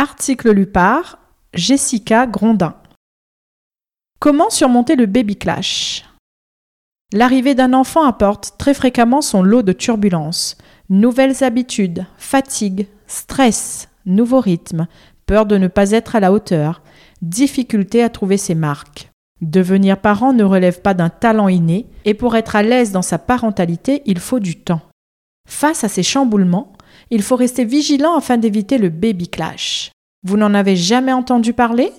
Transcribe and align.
Article 0.00 0.52
lu 0.52 0.66
par 0.66 1.18
Jessica 1.54 2.28
Grondin. 2.28 2.76
Comment 4.20 4.48
surmonter 4.48 4.94
le 4.94 5.06
baby 5.06 5.34
clash? 5.34 6.04
L'arrivée 7.12 7.56
d'un 7.56 7.72
enfant 7.72 8.04
apporte 8.04 8.54
très 8.58 8.74
fréquemment 8.74 9.22
son 9.22 9.42
lot 9.42 9.62
de 9.62 9.72
turbulences, 9.72 10.56
nouvelles 10.88 11.42
habitudes, 11.42 12.06
fatigue, 12.16 12.86
stress, 13.08 13.88
nouveaux 14.06 14.38
rythmes, 14.38 14.86
peur 15.26 15.46
de 15.46 15.56
ne 15.56 15.66
pas 15.66 15.90
être 15.90 16.14
à 16.14 16.20
la 16.20 16.30
hauteur, 16.30 16.80
difficulté 17.20 18.00
à 18.00 18.08
trouver 18.08 18.36
ses 18.36 18.54
marques. 18.54 19.10
Devenir 19.40 20.00
parent 20.00 20.32
ne 20.32 20.44
relève 20.44 20.80
pas 20.80 20.94
d'un 20.94 21.10
talent 21.10 21.48
inné, 21.48 21.86
et 22.04 22.14
pour 22.14 22.36
être 22.36 22.54
à 22.54 22.62
l'aise 22.62 22.92
dans 22.92 23.02
sa 23.02 23.18
parentalité, 23.18 24.02
il 24.06 24.20
faut 24.20 24.38
du 24.38 24.60
temps. 24.60 24.82
Face 25.48 25.82
à 25.82 25.88
ces 25.88 26.04
chamboulements, 26.04 26.72
il 27.10 27.22
faut 27.22 27.36
rester 27.36 27.64
vigilant 27.64 28.16
afin 28.16 28.36
d'éviter 28.36 28.78
le 28.78 28.88
baby 28.88 29.28
clash. 29.28 29.92
Vous 30.24 30.36
n'en 30.36 30.54
avez 30.54 30.76
jamais 30.76 31.12
entendu 31.12 31.52
parler? 31.52 31.92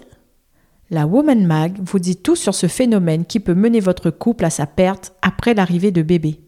La 0.91 1.05
Woman 1.05 1.45
Mag 1.45 1.77
vous 1.81 1.99
dit 1.99 2.17
tout 2.17 2.35
sur 2.35 2.55
ce 2.55 2.67
phénomène 2.67 3.25
qui 3.25 3.39
peut 3.39 3.53
mener 3.53 3.79
votre 3.79 4.09
couple 4.09 4.45
à 4.45 4.49
sa 4.49 4.65
perte 4.65 5.13
après 5.21 5.53
l'arrivée 5.53 5.91
de 5.91 6.01
bébé. 6.01 6.39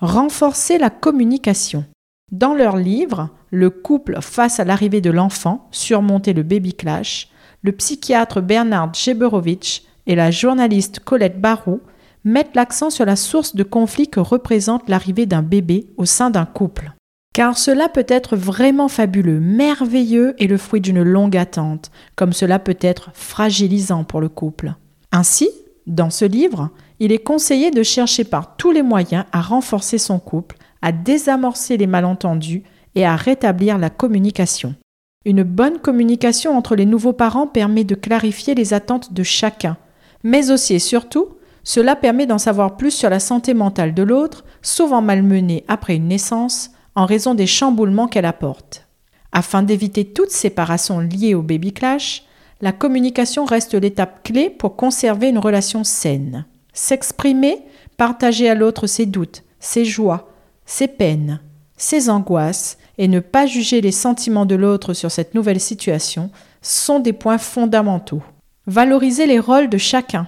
Renforcer 0.00 0.78
la 0.78 0.90
communication. 0.90 1.84
Dans 2.32 2.54
leur 2.54 2.76
livre 2.76 3.30
Le 3.50 3.70
couple 3.70 4.18
face 4.22 4.58
à 4.58 4.64
l'arrivée 4.64 5.02
de 5.02 5.10
l'enfant, 5.10 5.68
surmonter 5.70 6.32
le 6.32 6.42
baby 6.42 6.72
clash, 6.72 7.28
le 7.62 7.72
psychiatre 7.72 8.40
Bernard 8.40 8.94
Jeberovitch 8.94 9.82
et 10.06 10.14
la 10.14 10.30
journaliste 10.30 11.00
Colette 11.00 11.40
Barou 11.40 11.80
mettent 12.24 12.56
l'accent 12.56 12.90
sur 12.90 13.04
la 13.04 13.16
source 13.16 13.54
de 13.54 13.62
conflit 13.62 14.08
que 14.08 14.20
représente 14.20 14.88
l'arrivée 14.88 15.26
d'un 15.26 15.42
bébé 15.42 15.90
au 15.96 16.06
sein 16.06 16.30
d'un 16.30 16.46
couple. 16.46 16.93
Car 17.34 17.58
cela 17.58 17.88
peut 17.88 18.06
être 18.06 18.36
vraiment 18.36 18.86
fabuleux, 18.86 19.40
merveilleux 19.40 20.36
et 20.38 20.46
le 20.46 20.56
fruit 20.56 20.80
d'une 20.80 21.02
longue 21.02 21.36
attente, 21.36 21.90
comme 22.14 22.32
cela 22.32 22.60
peut 22.60 22.78
être 22.80 23.10
fragilisant 23.12 24.04
pour 24.04 24.20
le 24.20 24.28
couple. 24.28 24.74
Ainsi, 25.10 25.50
dans 25.88 26.10
ce 26.10 26.24
livre, 26.24 26.70
il 27.00 27.10
est 27.10 27.18
conseillé 27.18 27.72
de 27.72 27.82
chercher 27.82 28.22
par 28.22 28.56
tous 28.56 28.70
les 28.70 28.84
moyens 28.84 29.24
à 29.32 29.40
renforcer 29.40 29.98
son 29.98 30.20
couple, 30.20 30.56
à 30.80 30.92
désamorcer 30.92 31.76
les 31.76 31.88
malentendus 31.88 32.62
et 32.94 33.04
à 33.04 33.16
rétablir 33.16 33.78
la 33.78 33.90
communication. 33.90 34.76
Une 35.24 35.42
bonne 35.42 35.80
communication 35.80 36.56
entre 36.56 36.76
les 36.76 36.86
nouveaux 36.86 37.12
parents 37.12 37.48
permet 37.48 37.82
de 37.82 37.96
clarifier 37.96 38.54
les 38.54 38.74
attentes 38.74 39.12
de 39.12 39.24
chacun, 39.24 39.76
mais 40.22 40.52
aussi 40.52 40.74
et 40.74 40.78
surtout, 40.78 41.30
cela 41.64 41.96
permet 41.96 42.26
d'en 42.26 42.38
savoir 42.38 42.76
plus 42.76 42.92
sur 42.92 43.10
la 43.10 43.18
santé 43.18 43.54
mentale 43.54 43.92
de 43.92 44.04
l'autre, 44.04 44.44
souvent 44.62 45.02
malmenée 45.02 45.64
après 45.66 45.96
une 45.96 46.06
naissance, 46.06 46.70
en 46.94 47.06
raison 47.06 47.34
des 47.34 47.46
chamboulements 47.46 48.08
qu'elle 48.08 48.24
apporte. 48.24 48.86
Afin 49.32 49.62
d'éviter 49.62 50.04
toute 50.04 50.30
séparation 50.30 51.00
liée 51.00 51.34
au 51.34 51.42
baby 51.42 51.72
clash, 51.72 52.24
la 52.60 52.72
communication 52.72 53.44
reste 53.44 53.74
l'étape 53.74 54.22
clé 54.22 54.48
pour 54.48 54.76
conserver 54.76 55.28
une 55.28 55.38
relation 55.38 55.84
saine. 55.84 56.46
S'exprimer, 56.72 57.58
partager 57.96 58.48
à 58.48 58.54
l'autre 58.54 58.86
ses 58.86 59.06
doutes, 59.06 59.42
ses 59.58 59.84
joies, 59.84 60.28
ses 60.66 60.88
peines, 60.88 61.40
ses 61.76 62.08
angoisses 62.10 62.78
et 62.96 63.08
ne 63.08 63.20
pas 63.20 63.46
juger 63.46 63.80
les 63.80 63.92
sentiments 63.92 64.46
de 64.46 64.54
l'autre 64.54 64.94
sur 64.94 65.10
cette 65.10 65.34
nouvelle 65.34 65.60
situation 65.60 66.30
sont 66.62 67.00
des 67.00 67.12
points 67.12 67.38
fondamentaux. 67.38 68.22
Valoriser 68.66 69.26
les 69.26 69.40
rôles 69.40 69.68
de 69.68 69.78
chacun. 69.78 70.26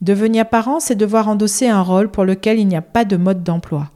Devenir 0.00 0.48
parent, 0.48 0.80
c'est 0.80 0.94
devoir 0.94 1.28
endosser 1.28 1.68
un 1.68 1.82
rôle 1.82 2.10
pour 2.10 2.24
lequel 2.24 2.58
il 2.58 2.66
n'y 2.66 2.76
a 2.76 2.82
pas 2.82 3.04
de 3.04 3.16
mode 3.16 3.42
d'emploi. 3.42 3.90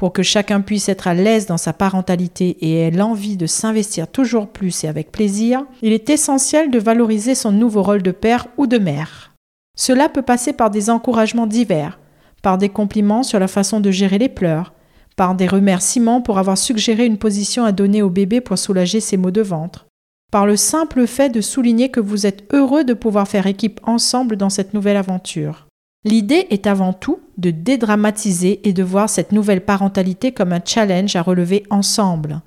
Pour 0.00 0.14
que 0.14 0.22
chacun 0.22 0.62
puisse 0.62 0.88
être 0.88 1.08
à 1.08 1.12
l'aise 1.12 1.44
dans 1.44 1.58
sa 1.58 1.74
parentalité 1.74 2.56
et 2.62 2.86
ait 2.86 2.90
l'envie 2.90 3.36
de 3.36 3.44
s'investir 3.44 4.08
toujours 4.08 4.48
plus 4.48 4.82
et 4.82 4.88
avec 4.88 5.12
plaisir, 5.12 5.66
il 5.82 5.92
est 5.92 6.08
essentiel 6.08 6.70
de 6.70 6.78
valoriser 6.78 7.34
son 7.34 7.52
nouveau 7.52 7.82
rôle 7.82 8.02
de 8.02 8.10
père 8.10 8.46
ou 8.56 8.66
de 8.66 8.78
mère. 8.78 9.34
Cela 9.76 10.08
peut 10.08 10.22
passer 10.22 10.54
par 10.54 10.70
des 10.70 10.88
encouragements 10.88 11.46
divers, 11.46 12.00
par 12.42 12.56
des 12.56 12.70
compliments 12.70 13.22
sur 13.22 13.38
la 13.38 13.46
façon 13.46 13.78
de 13.78 13.90
gérer 13.90 14.16
les 14.16 14.30
pleurs, 14.30 14.72
par 15.16 15.34
des 15.34 15.46
remerciements 15.46 16.22
pour 16.22 16.38
avoir 16.38 16.56
suggéré 16.56 17.04
une 17.04 17.18
position 17.18 17.66
à 17.66 17.72
donner 17.72 18.00
au 18.00 18.08
bébé 18.08 18.40
pour 18.40 18.56
soulager 18.56 19.00
ses 19.00 19.18
maux 19.18 19.30
de 19.30 19.42
ventre, 19.42 19.86
par 20.32 20.46
le 20.46 20.56
simple 20.56 21.06
fait 21.06 21.28
de 21.28 21.42
souligner 21.42 21.90
que 21.90 22.00
vous 22.00 22.24
êtes 22.24 22.50
heureux 22.54 22.84
de 22.84 22.94
pouvoir 22.94 23.28
faire 23.28 23.46
équipe 23.46 23.80
ensemble 23.84 24.38
dans 24.38 24.48
cette 24.48 24.72
nouvelle 24.72 24.96
aventure. 24.96 25.66
L'idée 26.04 26.46
est 26.48 26.66
avant 26.66 26.94
tout 26.94 27.20
de 27.36 27.50
dédramatiser 27.50 28.66
et 28.66 28.72
de 28.72 28.82
voir 28.82 29.10
cette 29.10 29.32
nouvelle 29.32 29.64
parentalité 29.64 30.32
comme 30.32 30.52
un 30.52 30.62
challenge 30.64 31.14
à 31.14 31.20
relever 31.20 31.64
ensemble. 31.68 32.40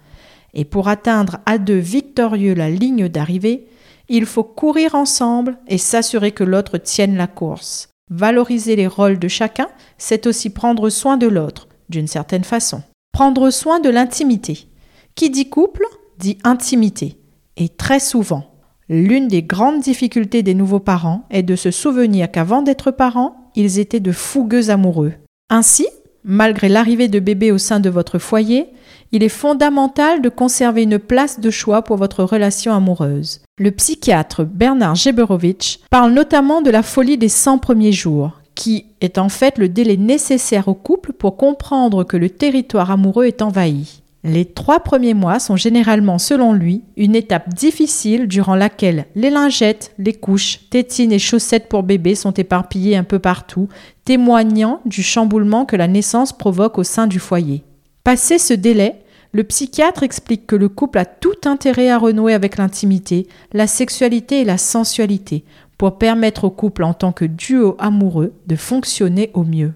Et 0.55 0.65
pour 0.65 0.87
atteindre 0.87 1.37
à 1.45 1.59
deux 1.59 1.77
victorieux 1.77 2.55
la 2.55 2.71
ligne 2.71 3.07
d'arrivée, 3.09 3.67
il 4.09 4.25
faut 4.25 4.43
courir 4.43 4.95
ensemble 4.95 5.57
et 5.67 5.77
s'assurer 5.77 6.31
que 6.31 6.43
l'autre 6.43 6.79
tienne 6.79 7.15
la 7.15 7.27
course. 7.27 7.89
Valoriser 8.09 8.75
les 8.75 8.87
rôles 8.87 9.19
de 9.19 9.27
chacun, 9.27 9.67
c'est 9.97 10.25
aussi 10.25 10.49
prendre 10.49 10.89
soin 10.89 11.17
de 11.17 11.27
l'autre, 11.27 11.67
d'une 11.89 12.07
certaine 12.07 12.43
façon. 12.43 12.81
Prendre 13.11 13.51
soin 13.51 13.79
de 13.79 13.89
l'intimité. 13.89 14.67
Qui 15.15 15.29
dit 15.29 15.49
couple 15.49 15.85
dit 16.17 16.39
intimité. 16.43 17.19
Et 17.55 17.69
très 17.69 17.99
souvent, 17.99 18.51
l'une 18.89 19.27
des 19.27 19.43
grandes 19.43 19.81
difficultés 19.81 20.41
des 20.41 20.55
nouveaux 20.55 20.79
parents 20.79 21.25
est 21.29 21.43
de 21.43 21.55
se 21.55 21.71
souvenir 21.71 22.31
qu'avant 22.31 22.61
d'être 22.61 22.91
parents, 22.91 23.42
ils 23.55 23.79
étaient 23.79 23.99
de 23.99 24.11
fougueux 24.11 24.69
amoureux. 24.69 25.13
Ainsi, 25.49 25.87
malgré 26.23 26.69
l'arrivée 26.69 27.07
de 27.07 27.19
bébé 27.19 27.51
au 27.51 27.57
sein 27.57 27.79
de 27.79 27.89
votre 27.89 28.19
foyer, 28.19 28.67
il 29.11 29.23
est 29.23 29.29
fondamental 29.29 30.21
de 30.21 30.29
conserver 30.29 30.83
une 30.83 30.99
place 30.99 31.39
de 31.39 31.51
choix 31.51 31.83
pour 31.83 31.97
votre 31.97 32.23
relation 32.23 32.73
amoureuse. 32.73 33.41
Le 33.59 33.71
psychiatre 33.71 34.43
Bernard 34.43 34.95
Jeberovitch 34.95 35.79
parle 35.89 36.13
notamment 36.13 36.61
de 36.61 36.71
la 36.71 36.81
folie 36.81 37.17
des 37.17 37.29
100 37.29 37.59
premiers 37.59 37.91
jours, 37.91 38.41
qui 38.55 38.85
est 39.01 39.17
en 39.17 39.29
fait 39.29 39.57
le 39.57 39.69
délai 39.69 39.97
nécessaire 39.97 40.67
au 40.67 40.73
couple 40.73 41.13
pour 41.13 41.37
comprendre 41.37 42.03
que 42.03 42.17
le 42.17 42.29
territoire 42.29 42.91
amoureux 42.91 43.25
est 43.25 43.41
envahi. 43.41 44.02
Les 44.25 44.45
trois 44.45 44.79
premiers 44.79 45.13
mois 45.13 45.39
sont 45.39 45.57
généralement, 45.57 46.17
selon 46.17 46.53
lui, 46.53 46.83
une 46.95 47.13
étape 47.13 47.53
difficile 47.53 48.27
durant 48.27 48.55
laquelle 48.55 49.05
les 49.15 49.29
lingettes, 49.29 49.93
les 49.97 50.13
couches, 50.13 50.61
tétines 50.69 51.11
et 51.11 51.19
chaussettes 51.19 51.67
pour 51.67 51.83
bébé 51.83 52.15
sont 52.15 52.31
éparpillées 52.31 52.95
un 52.95 53.03
peu 53.03 53.19
partout, 53.19 53.67
témoignant 54.05 54.79
du 54.85 55.03
chamboulement 55.03 55.65
que 55.65 55.75
la 55.75 55.89
naissance 55.89 56.31
provoque 56.31 56.77
au 56.77 56.83
sein 56.83 57.07
du 57.07 57.19
foyer. 57.19 57.63
Passé 58.05 58.37
ce 58.37 58.53
délai, 58.53 59.01
le 59.33 59.43
psychiatre 59.43 60.03
explique 60.03 60.47
que 60.47 60.55
le 60.55 60.69
couple 60.69 60.99
a 60.99 61.05
tout 61.05 61.35
intérêt 61.43 61.89
à 61.89 61.97
renouer 61.97 62.33
avec 62.33 62.57
l'intimité, 62.57 63.27
la 63.51 63.67
sexualité 63.67 64.41
et 64.41 64.45
la 64.45 64.57
sensualité 64.57 65.43
pour 65.77 65.97
permettre 65.97 66.45
au 66.45 66.49
couple 66.49 66.83
en 66.83 66.93
tant 66.93 67.11
que 67.11 67.25
duo 67.25 67.75
amoureux 67.77 68.33
de 68.47 68.55
fonctionner 68.55 69.31
au 69.33 69.43
mieux 69.43 69.73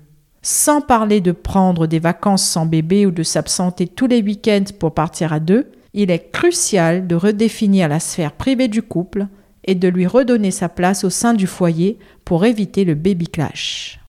sans 0.48 0.80
parler 0.80 1.20
de 1.20 1.34
prendre 1.34 1.88
des 1.88 2.00
vacances 2.00 2.48
sans 2.48 2.66
bébé 2.66 3.06
ou 3.06 3.12
de 3.12 3.22
s'absenter 3.22 3.86
tous 3.86 4.08
les 4.08 4.22
week-ends 4.22 4.64
pour 4.80 4.94
partir 4.94 5.34
à 5.34 5.42
deux, 5.42 5.74
il 5.94 6.10
est 6.10 6.32
crucial 6.32 7.06
de 7.06 7.16
redéfinir 7.16 7.90
la 7.90 8.00
sphère 8.00 8.32
privée 8.32 8.70
du 8.70 8.82
couple 8.82 9.28
et 9.66 9.76
de 9.76 9.90
lui 9.90 10.08
redonner 10.08 10.52
sa 10.52 10.70
place 10.70 11.04
au 11.04 11.10
sein 11.10 11.34
du 11.34 11.48
foyer 11.48 12.00
pour 12.24 12.46
éviter 12.46 12.86
le 12.86 12.96
baby 12.96 13.28
clash. 13.28 14.00